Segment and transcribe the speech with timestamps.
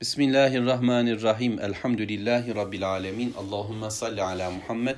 [0.00, 1.60] Bismillahirrahmanirrahim.
[1.60, 3.34] Elhamdülillahi Rabbil alemin.
[3.38, 4.96] Allahümme salli ala Muhammed.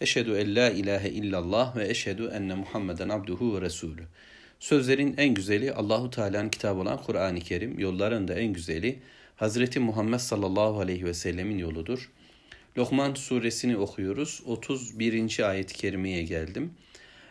[0.00, 4.02] Eşhedü en la ilahe illallah ve eşhedü enne Muhammeden abduhu ve resulü.
[4.60, 7.78] Sözlerin en güzeli Allahu Teala'nın kitabı olan Kur'an-ı Kerim.
[7.78, 8.98] Yolların da en güzeli
[9.36, 12.10] Hazreti Muhammed sallallahu aleyhi ve sellemin yoludur.
[12.78, 14.42] Lokman suresini okuyoruz.
[14.46, 15.48] 31.
[15.50, 16.72] ayet-i kerimeye geldim.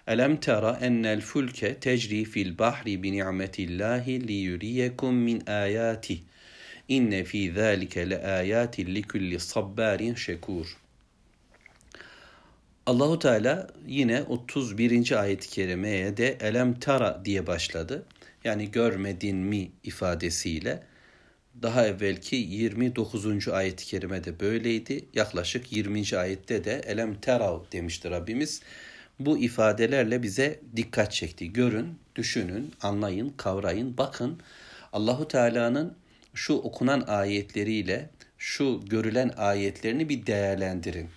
[0.08, 6.20] Elem tera ennel fulke tecri fil bahri bi ni'metillahi li yuriyekum min ayati.
[6.90, 10.78] İnne fi zalike le ayatin li kulli sabbarin şekur.
[12.86, 15.22] Allahu Teala yine 31.
[15.22, 18.06] ayet-i kerimeye de elem tara diye başladı.
[18.44, 20.84] Yani görmedin mi ifadesiyle.
[21.62, 23.48] Daha evvelki 29.
[23.48, 25.06] ayet-i kerime de böyleydi.
[25.14, 26.18] Yaklaşık 20.
[26.18, 28.62] ayette de elem terav demiştir Rabbimiz.
[29.20, 31.54] Bu ifadelerle bize dikkat çekti.
[31.54, 34.40] Görün, düşünün, anlayın, kavrayın, bakın.
[34.94, 35.96] Allahu Teala'nın
[36.38, 41.10] şu okunan ayetleriyle şu görülen ayetlerini bir değerlendirin.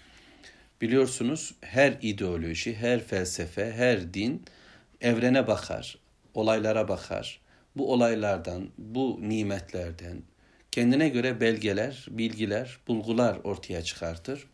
[0.80, 4.42] Biliyorsunuz her ideoloji, her felsefe, her din
[5.00, 5.98] evrene bakar,
[6.34, 7.41] olaylara bakar.
[7.76, 10.22] Bu olaylardan, bu nimetlerden
[10.72, 14.46] kendine göre belgeler, bilgiler, bulgular ortaya çıkartır.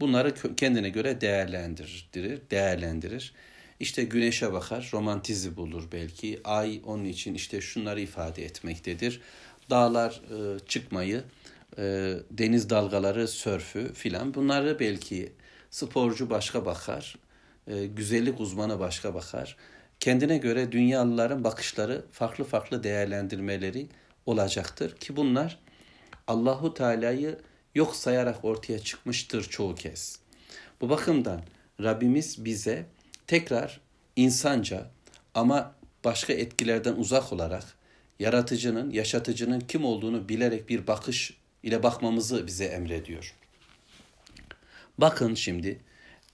[0.00, 2.08] Bunları kendine göre değerlendirir,
[2.50, 3.34] değerlendirir.
[3.80, 6.40] İşte güneşe bakar, romantizi bulur belki.
[6.44, 9.20] Ay onun için işte şunları ifade etmektedir.
[9.72, 11.24] Dağlar e, çıkmayı,
[11.78, 15.32] e, deniz dalgaları, sörfü filan bunları belki
[15.70, 17.16] sporcu başka bakar,
[17.66, 19.56] e, güzellik uzmanı başka bakar.
[20.00, 23.88] Kendine göre dünyalıların bakışları farklı farklı değerlendirmeleri
[24.26, 25.58] olacaktır ki bunlar
[26.26, 27.38] Allahu Teala'yı
[27.74, 30.18] yok sayarak ortaya çıkmıştır çoğu kez.
[30.80, 31.40] Bu bakımdan
[31.82, 32.86] Rabbimiz bize
[33.26, 33.80] tekrar
[34.16, 34.90] insanca
[35.34, 37.81] ama başka etkilerden uzak olarak
[38.18, 43.34] yaratıcının, yaşatıcının kim olduğunu bilerek bir bakış ile bakmamızı bize emrediyor.
[44.98, 45.80] Bakın şimdi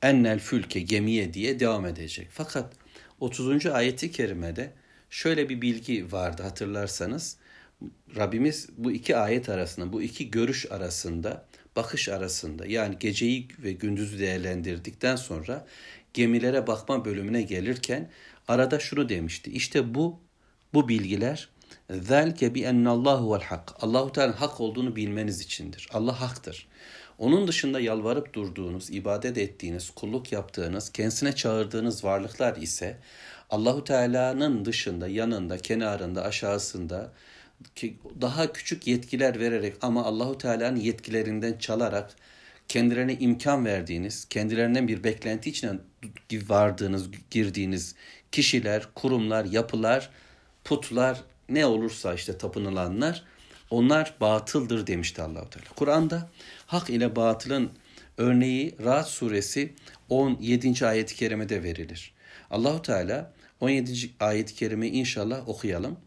[0.02, 2.28] ennel fülke gemiye diye devam edecek.
[2.30, 2.72] Fakat
[3.20, 3.66] 30.
[3.66, 4.72] ayeti kerimede
[5.10, 7.36] şöyle bir bilgi vardı hatırlarsanız.
[8.16, 11.46] Rabbimiz bu iki ayet arasında, bu iki görüş arasında,
[11.76, 15.66] bakış arasında yani geceyi ve gündüzü değerlendirdikten sonra
[16.14, 18.10] gemilere bakma bölümüne gelirken
[18.48, 19.50] arada şunu demişti.
[19.50, 20.20] İşte bu
[20.74, 21.48] bu bilgiler
[21.90, 23.74] zelke bi ennallahu vel hak.
[23.80, 25.88] Allahu Teala hak olduğunu bilmeniz içindir.
[25.92, 26.68] Allah haktır.
[27.18, 32.96] Onun dışında yalvarıp durduğunuz, ibadet ettiğiniz, kulluk yaptığınız, kendisine çağırdığınız varlıklar ise
[33.50, 37.12] Allahu Teala'nın dışında, yanında, kenarında, aşağısında
[38.20, 42.16] daha küçük yetkiler vererek ama Allahu Teala'nın yetkilerinden çalarak
[42.68, 45.72] kendilerine imkan verdiğiniz, kendilerinden bir beklenti içine
[46.32, 47.94] vardığınız, girdiğiniz
[48.32, 50.10] kişiler, kurumlar, yapılar,
[50.64, 53.24] putlar ne olursa işte tapınılanlar
[53.70, 55.66] onlar batıldır demişti Allahu Teala.
[55.76, 56.30] Kur'an'da
[56.66, 57.70] hak ile batılın
[58.16, 59.74] örneği Ra'd suresi
[60.08, 60.86] 17.
[60.86, 62.14] ayet-i kerimede verilir.
[62.50, 64.10] Allahu Teala 17.
[64.20, 65.98] ayet-i kerimeyi inşallah okuyalım.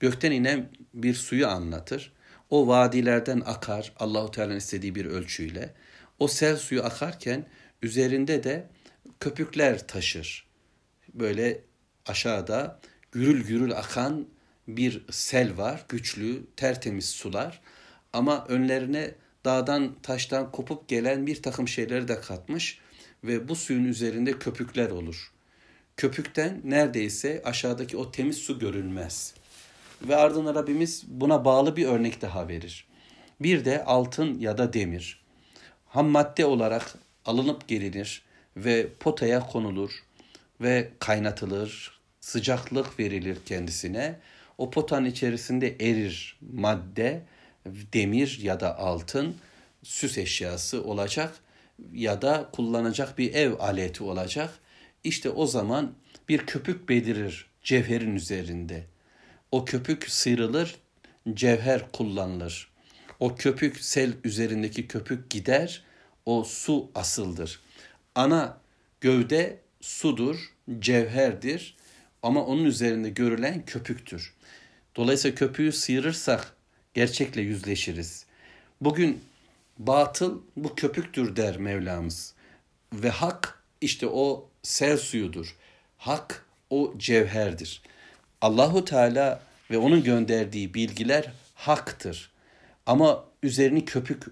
[0.00, 2.12] Gökten inen bir suyu anlatır.
[2.50, 5.74] O vadilerden akar Allahu Teala'nın istediği bir ölçüyle.
[6.18, 7.46] O sel suyu akarken
[7.82, 8.66] üzerinde de
[9.20, 10.46] köpükler taşır.
[11.14, 11.60] Böyle
[12.06, 12.80] aşağıda
[13.12, 14.26] gürül gürül akan
[14.68, 17.60] bir sel var, güçlü, tertemiz sular.
[18.12, 22.78] Ama önlerine dağdan, taştan kopup gelen bir takım şeyleri de katmış
[23.24, 25.32] ve bu suyun üzerinde köpükler olur.
[25.96, 29.34] Köpükten neredeyse aşağıdaki o temiz su görünmez.
[30.02, 32.86] Ve ardından Rabbimiz buna bağlı bir örnek daha verir.
[33.40, 35.20] Bir de altın ya da demir.
[35.86, 36.94] Ham madde olarak
[37.24, 38.22] alınıp gelinir
[38.56, 39.90] ve potaya konulur
[40.60, 44.18] ve kaynatılır, sıcaklık verilir kendisine
[44.58, 47.22] o potanın içerisinde erir madde,
[47.66, 49.36] demir ya da altın
[49.82, 51.34] süs eşyası olacak
[51.92, 54.58] ya da kullanacak bir ev aleti olacak.
[55.04, 55.94] İşte o zaman
[56.28, 58.84] bir köpük belirir cevherin üzerinde.
[59.52, 60.76] O köpük sıyrılır,
[61.34, 62.70] cevher kullanılır.
[63.20, 65.84] O köpük sel üzerindeki köpük gider,
[66.26, 67.60] o su asıldır.
[68.14, 68.60] Ana
[69.00, 71.76] gövde sudur, cevherdir
[72.26, 74.34] ama onun üzerinde görülen köpüktür.
[74.96, 76.56] Dolayısıyla köpüğü sıyırırsak
[76.94, 78.26] gerçekle yüzleşiriz.
[78.80, 79.20] Bugün
[79.78, 82.34] batıl bu köpüktür der Mevlamız.
[82.92, 85.56] Ve hak işte o sel suyudur.
[85.98, 87.82] Hak o cevherdir.
[88.40, 92.30] Allahu Teala ve onun gönderdiği bilgiler haktır.
[92.86, 94.22] Ama üzerini köpük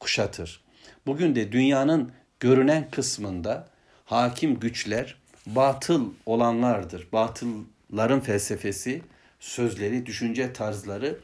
[0.00, 0.60] kuşatır.
[1.06, 3.68] Bugün de dünyanın görünen kısmında
[4.04, 7.08] hakim güçler batıl olanlardır.
[7.12, 9.02] Batılların felsefesi,
[9.40, 11.18] sözleri, düşünce tarzları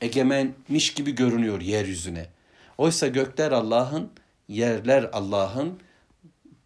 [0.00, 2.26] egemenmiş gibi görünüyor yeryüzüne.
[2.78, 4.10] Oysa gökler Allah'ın,
[4.48, 5.78] yerler Allah'ın,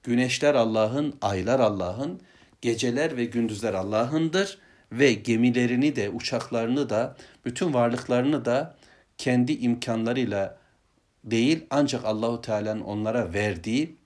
[0.03, 2.21] güneşler Allah'ın, aylar Allah'ın,
[2.61, 4.59] geceler ve gündüzler Allah'ındır
[4.93, 8.77] ve gemilerini de, uçaklarını da, bütün varlıklarını da
[9.19, 10.59] kendi imkanlarıyla
[11.25, 13.97] değil ancak Allahu Teala'nın onlara verdiği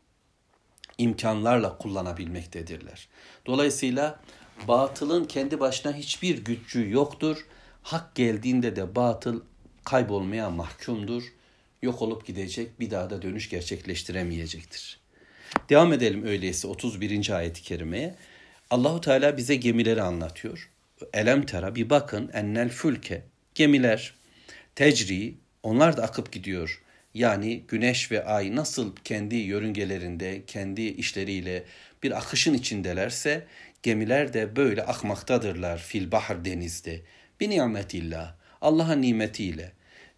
[1.00, 3.08] imkanlarla kullanabilmektedirler.
[3.46, 4.20] Dolayısıyla
[4.68, 7.46] batılın kendi başına hiçbir gücü yoktur.
[7.82, 9.40] Hak geldiğinde de batıl
[9.84, 11.22] kaybolmaya mahkumdur.
[11.82, 15.00] Yok olup gidecek, bir daha da dönüş gerçekleştiremeyecektir.
[15.68, 17.30] Devam edelim öyleyse 31.
[17.30, 18.14] ayet-i kerimeye.
[18.70, 20.70] Allahu Teala bize gemileri anlatıyor.
[21.12, 23.22] Elem tera bir bakın ennel fülke
[23.54, 24.14] gemiler
[24.74, 26.82] tecri onlar da akıp gidiyor.
[27.14, 31.64] Yani güneş ve ay nasıl kendi yörüngelerinde, kendi işleriyle
[32.02, 33.46] bir akışın içindelerse
[33.82, 37.00] gemiler de böyle akmaktadırlar fil bahar denizde.
[37.40, 38.34] Bi nimetillah.
[38.60, 39.72] Allah'ın nimetiyle.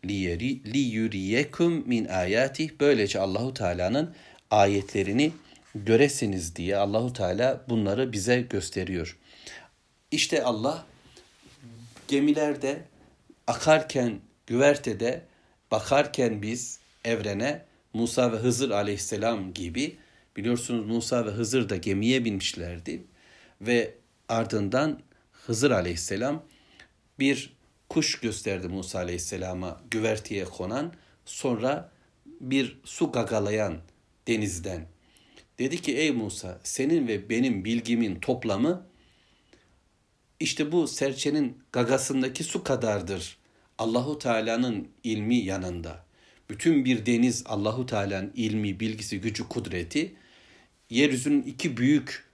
[0.05, 2.71] Li yuriyekum min ayatih.
[2.81, 4.15] Böylece Allahu Teala'nın
[4.51, 5.33] ayetlerini
[5.75, 9.19] göresiniz diye Allahu Teala bunları bize gösteriyor.
[10.11, 10.87] İşte Allah
[12.09, 12.83] gemilerde
[13.47, 15.23] akarken güvertede
[15.71, 19.97] bakarken biz evrene Musa ve Hızır aleyhisselam gibi
[20.37, 23.05] biliyorsunuz Musa ve Hızır da gemiye binmişlerdi
[23.61, 23.95] ve
[24.29, 25.01] ardından
[25.33, 26.43] Hızır aleyhisselam
[27.19, 27.53] bir
[27.89, 30.93] kuş gösterdi Musa aleyhisselama güverteye konan
[31.25, 31.91] sonra
[32.41, 33.79] bir su gagalayan
[34.29, 34.87] denizden.
[35.59, 38.87] Dedi ki ey Musa senin ve benim bilgimin toplamı
[40.41, 43.39] işte bu serçenin gagasındaki su kadardır.
[43.79, 46.05] Allahu Teala'nın ilmi yanında.
[46.53, 50.15] Bütün bir deniz Allahu Teala'nın ilmi, bilgisi, gücü, kudreti
[50.91, 52.25] yeryüzünün iki büyük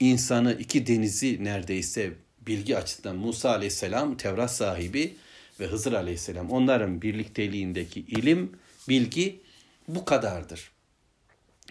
[0.00, 2.12] insanı, iki denizi neredeyse
[2.46, 5.16] bilgi açısından Musa Aleyhisselam Tevrat sahibi
[5.60, 8.52] ve Hızır Aleyhisselam onların birlikteliğindeki ilim,
[8.88, 9.40] bilgi
[9.88, 10.70] bu kadardır.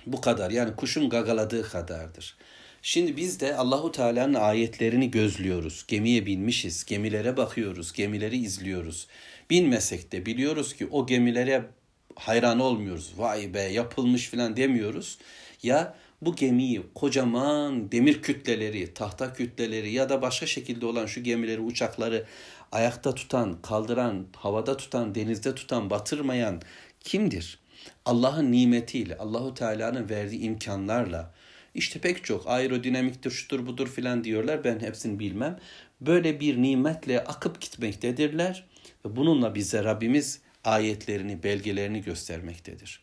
[0.06, 2.38] Bu kadar yani kuşun gagaladığı kadardır.
[2.81, 5.86] Şimdi biz de Allahu Teala'nın ayetlerini gözlüyoruz.
[5.88, 9.07] Gemiye binmişiz, gemilere bakıyoruz, gemileri izliyoruz.
[9.50, 11.66] Binmesek de biliyoruz ki o gemilere
[12.15, 13.13] hayran olmuyoruz.
[13.18, 15.18] Vay be yapılmış falan demiyoruz.
[15.63, 21.62] Ya bu gemiyi kocaman demir kütleleri, tahta kütleleri ya da başka şekilde olan şu gemileri,
[21.62, 22.25] uçakları
[22.71, 26.62] ayakta tutan, kaldıran, havada tutan, denizde tutan, batırmayan
[27.00, 27.60] kimdir?
[28.06, 31.33] Allah'ın nimetiyle, Allahu Teala'nın verdiği imkanlarla,
[31.75, 34.63] işte pek çok aerodinamiktir, şudur budur filan diyorlar.
[34.63, 35.59] Ben hepsini bilmem.
[36.01, 38.66] Böyle bir nimetle akıp gitmektedirler.
[39.06, 43.00] Ve bununla bize Rabbimiz ayetlerini, belgelerini göstermektedir.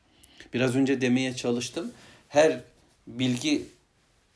[0.54, 1.92] Biraz önce demeye çalıştım.
[2.28, 2.60] Her
[3.06, 3.62] bilgi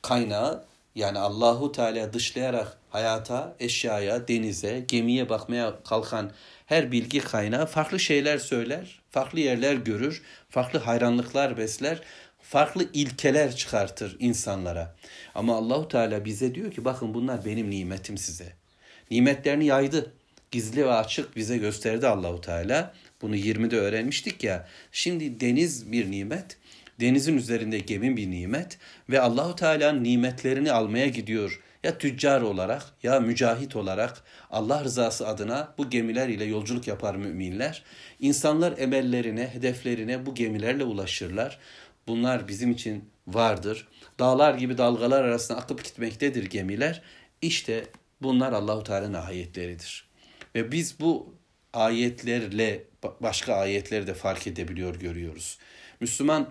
[0.02, 6.30] kaynağı yani Allahu Teala dışlayarak hayata, eşyaya, denize, gemiye bakmaya kalkan
[6.66, 12.00] her bilgi kaynağı farklı şeyler söyler, farklı yerler görür, farklı hayranlıklar besler,
[12.42, 14.94] farklı ilkeler çıkartır insanlara.
[15.34, 18.52] Ama Allahu Teala bize diyor ki bakın bunlar benim nimetim size.
[19.10, 20.12] Nimetlerini yaydı.
[20.50, 22.94] Gizli ve açık bize gösterdi Allahu Teala.
[23.24, 24.68] Bunu 20'de öğrenmiştik ya.
[24.92, 26.56] Şimdi deniz bir nimet,
[27.00, 28.78] denizin üzerinde gemi bir nimet
[29.10, 31.60] ve Allahu Teala'nın nimetlerini almaya gidiyor.
[31.82, 37.82] Ya tüccar olarak ya mücahit olarak Allah rızası adına bu gemiler ile yolculuk yapar müminler.
[38.20, 41.58] İnsanlar emellerine, hedeflerine bu gemilerle ulaşırlar.
[42.06, 43.88] Bunlar bizim için vardır.
[44.18, 47.02] Dağlar gibi dalgalar arasında akıp gitmektedir gemiler.
[47.42, 47.84] İşte
[48.22, 50.08] bunlar Allahu Teala'nın ayetleridir.
[50.54, 51.34] Ve biz bu
[51.74, 52.84] ayetlerle
[53.20, 55.58] başka ayetleri de fark edebiliyor görüyoruz.
[56.00, 56.48] Müslüman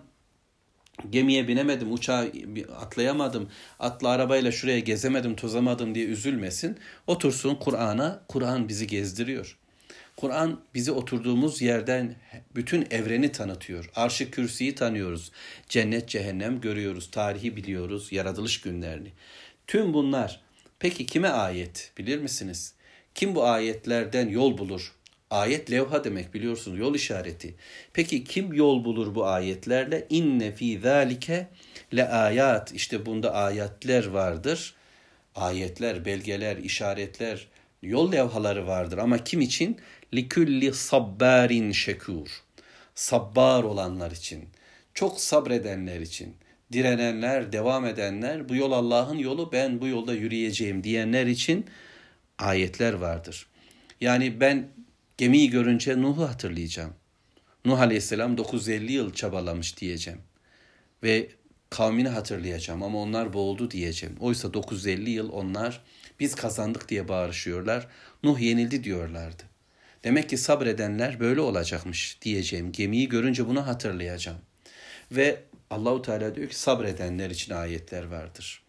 [1.09, 2.27] gemiye binemedim, uçağa
[2.75, 3.49] atlayamadım,
[3.79, 6.77] atlı arabayla şuraya gezemedim, tozamadım diye üzülmesin.
[7.07, 9.57] Otursun Kur'an'a, Kur'an bizi gezdiriyor.
[10.15, 12.15] Kur'an bizi oturduğumuz yerden
[12.55, 13.89] bütün evreni tanıtıyor.
[13.95, 15.31] Arşı kürsüyü tanıyoruz.
[15.69, 17.11] Cennet, cehennem görüyoruz.
[17.11, 19.11] Tarihi biliyoruz, yaratılış günlerini.
[19.67, 20.41] Tüm bunlar
[20.79, 22.73] peki kime ayet bilir misiniz?
[23.15, 24.93] Kim bu ayetlerden yol bulur?
[25.33, 27.55] Ayet levha demek biliyorsunuz yol işareti.
[27.93, 30.07] Peki kim yol bulur bu ayetlerle?
[30.09, 31.47] İnne fi zalike
[31.95, 32.73] le ayat.
[32.73, 34.75] İşte bunda ayetler vardır.
[35.35, 37.47] Ayetler, belgeler, işaretler,
[37.81, 38.97] yol levhaları vardır.
[38.97, 39.77] Ama kim için?
[40.13, 42.27] Likulli sabbarin şekur.
[42.95, 44.49] Sabbar olanlar için.
[44.93, 46.35] Çok sabredenler için.
[46.71, 51.65] Direnenler, devam edenler, bu yol Allah'ın yolu, ben bu yolda yürüyeceğim diyenler için
[52.39, 53.47] ayetler vardır.
[54.01, 54.67] Yani ben
[55.17, 56.93] Gemiyi görünce Nuh'u hatırlayacağım.
[57.65, 60.19] Nuh Aleyhisselam 950 yıl çabalamış diyeceğim.
[61.03, 61.29] Ve
[61.69, 64.15] kavmini hatırlayacağım ama onlar boğuldu diyeceğim.
[64.19, 65.81] Oysa 950 yıl onlar
[66.19, 67.87] biz kazandık diye bağırışıyorlar.
[68.23, 69.43] Nuh yenildi diyorlardı.
[70.03, 72.71] Demek ki sabredenler böyle olacakmış diyeceğim.
[72.71, 74.37] Gemiyi görünce bunu hatırlayacağım.
[75.11, 78.63] Ve Allahu Teala diyor ki sabredenler için ayetler vardır.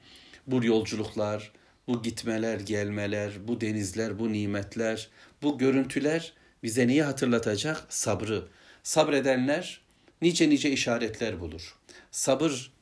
[0.47, 1.53] Bu yolculuklar,
[1.89, 5.09] bu gitmeler, gelmeler, bu denizler, bu nimetler,
[5.45, 6.33] bu görüntüler
[6.63, 7.87] bize neyi hatırlatacak?
[7.89, 8.49] Sabrı.
[8.83, 9.81] Sabredenler
[10.23, 11.75] nice nice işaretler bulur.
[12.11, 12.73] Sabır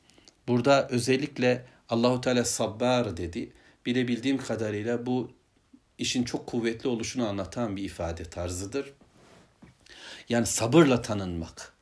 [0.47, 3.51] burada özellikle Allahu Teala sabbar dedi.
[3.85, 5.31] Bilebildiğim kadarıyla bu
[5.97, 8.93] işin çok kuvvetli oluşunu anlatan bir ifade tarzıdır.
[10.29, 11.73] Yani sabırla tanınmak.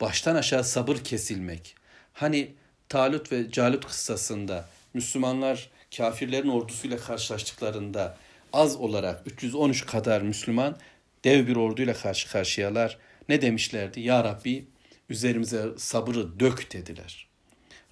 [0.00, 1.76] Baştan aşağı sabır kesilmek.
[2.12, 2.54] Hani
[2.88, 8.18] Talut ve Calut kıssasında Müslümanlar kafirlerin ordusuyla karşılaştıklarında
[8.52, 10.76] az olarak 313 kadar Müslüman
[11.24, 12.98] dev bir orduyla karşı karşıyalar.
[13.28, 14.00] Ne demişlerdi?
[14.00, 14.66] Ya Rabbi
[15.08, 17.28] üzerimize sabrı dök dediler.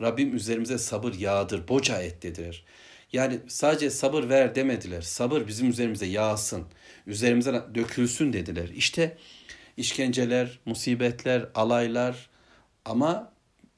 [0.01, 2.65] Rabbim üzerimize sabır yağdır, boca et dediler.
[3.13, 5.03] Yani sadece sabır ver demediler.
[5.03, 6.65] Sabır bizim üzerimize yağsın,
[7.07, 8.69] üzerimize dökülsün dediler.
[8.69, 9.17] İşte
[9.77, 12.31] işkenceler, musibetler, alaylar
[12.85, 13.33] ama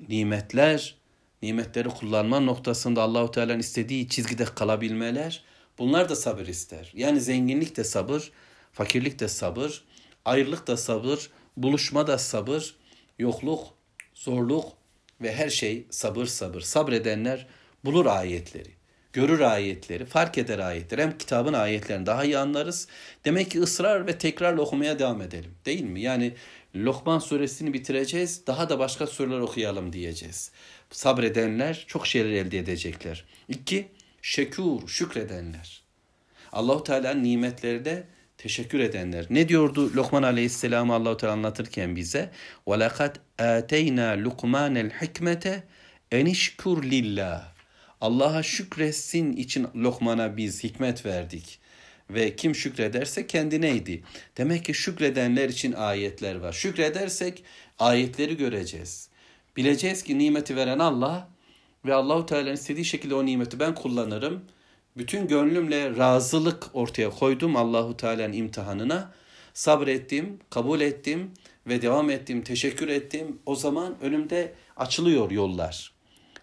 [0.09, 0.97] nimetler,
[1.43, 5.45] nimetleri kullanma noktasında Allahu Teala'nın istediği çizgide kalabilmeler
[5.79, 6.93] bunlar da sabır ister.
[6.95, 8.33] Yani zenginlik de sabır,
[8.73, 9.85] fakirlik de sabır,
[10.25, 12.77] ayrılık da sabır, buluşma da sabır,
[13.19, 13.67] yokluk,
[14.15, 14.73] zorluk
[15.21, 16.61] ve her şey sabır sabır.
[16.61, 17.47] Sabredenler
[17.85, 21.03] bulur ayetleri görür ayetleri, fark eder ayetleri.
[21.03, 22.89] Hem kitabın ayetlerini daha iyi anlarız.
[23.25, 25.55] Demek ki ısrar ve tekrarla okumaya devam edelim.
[25.67, 26.01] Değil mi?
[26.01, 26.35] Yani
[26.77, 28.47] Lokman suresini bitireceğiz.
[28.47, 30.51] Daha da başka sureler okuyalım diyeceğiz.
[30.91, 33.25] Sabredenler çok şeyler elde edecekler.
[33.49, 33.89] İki,
[34.23, 35.83] şekur, şükredenler.
[36.53, 38.07] Allahu Teala'nın nimetlerinde
[38.39, 39.27] teşekkür edenler.
[39.31, 42.31] Ne diyordu Lokman Aleyhisselam Allahu Teala anlatırken bize?
[42.69, 45.63] Ve lekad ateyna Lukmanel hikmete
[46.13, 47.53] enişkur lillah.
[48.01, 51.59] Allah'a şükretsin için Lokman'a biz hikmet verdik.
[52.11, 54.03] Ve kim şükrederse kendineydi.
[54.37, 56.53] Demek ki şükredenler için ayetler var.
[56.53, 57.45] Şükredersek
[57.79, 59.09] ayetleri göreceğiz.
[59.57, 61.32] Bileceğiz ki nimeti veren Allah
[61.85, 64.45] ve Allahu Teala'nın istediği şekilde o nimeti ben kullanırım.
[64.97, 69.13] Bütün gönlümle razılık ortaya koydum Allahu Teala'nın imtihanına.
[69.55, 71.31] Sabrettim, kabul ettim
[71.67, 73.39] ve devam ettim, teşekkür ettim.
[73.47, 75.93] O zaman önümde açılıyor yollar.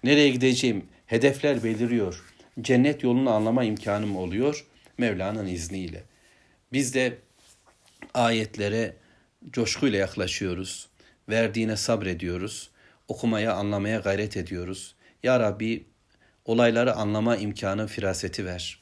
[0.03, 0.85] Nereye gideceğim?
[1.09, 2.23] hedefler beliriyor.
[2.61, 4.65] Cennet yolunu anlama imkanım oluyor
[4.97, 6.03] Mevla'nın izniyle.
[6.73, 7.17] Biz de
[8.13, 8.95] ayetlere
[9.51, 10.89] coşkuyla yaklaşıyoruz.
[11.29, 12.69] Verdiğine sabrediyoruz.
[13.07, 14.95] Okumaya, anlamaya gayret ediyoruz.
[15.23, 15.85] Ya Rabbi
[16.45, 18.79] olayları anlama imkanı, firaseti ver.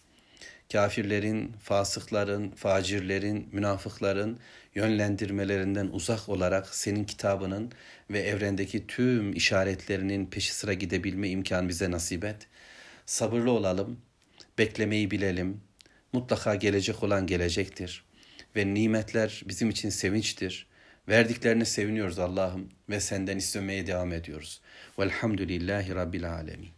[0.72, 4.40] Kafirlerin, fasıkların, facirlerin, münafıkların
[4.76, 7.72] yönlendirmelerinden uzak olarak senin kitabının
[8.10, 12.48] ve evrendeki tüm işaretlerinin peşi sıra gidebilme imkanı bize nasip et.
[13.06, 14.02] Sabırlı olalım,
[14.58, 15.62] beklemeyi bilelim.
[16.14, 18.04] Mutlaka gelecek olan gelecektir.
[18.56, 20.67] Ve nimetler bizim için sevinçtir.
[21.10, 24.62] Verdiklerine seviniyoruz Allah'ım ve senden istemeye devam ediyoruz.
[25.00, 26.77] Velhamdülillahi Rabbil Alemin.